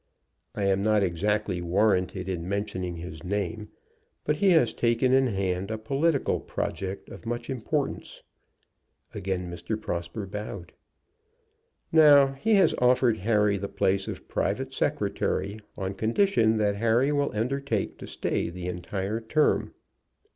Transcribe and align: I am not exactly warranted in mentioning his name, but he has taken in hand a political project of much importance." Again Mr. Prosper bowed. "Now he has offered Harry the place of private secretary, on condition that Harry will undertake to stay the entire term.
I 0.55 0.63
am 0.63 0.81
not 0.81 1.03
exactly 1.03 1.61
warranted 1.61 2.27
in 2.27 2.49
mentioning 2.49 2.95
his 2.95 3.23
name, 3.23 3.69
but 4.23 4.37
he 4.37 4.49
has 4.49 4.73
taken 4.73 5.13
in 5.13 5.27
hand 5.27 5.69
a 5.69 5.77
political 5.77 6.39
project 6.39 7.07
of 7.09 7.27
much 7.27 7.51
importance." 7.51 8.23
Again 9.13 9.47
Mr. 9.47 9.79
Prosper 9.79 10.25
bowed. 10.25 10.73
"Now 11.91 12.33
he 12.33 12.55
has 12.55 12.73
offered 12.79 13.17
Harry 13.17 13.57
the 13.59 13.67
place 13.69 14.07
of 14.07 14.27
private 14.27 14.73
secretary, 14.73 15.59
on 15.77 15.93
condition 15.93 16.57
that 16.57 16.77
Harry 16.77 17.11
will 17.11 17.29
undertake 17.35 17.99
to 17.99 18.07
stay 18.07 18.49
the 18.49 18.65
entire 18.65 19.19
term. 19.21 19.71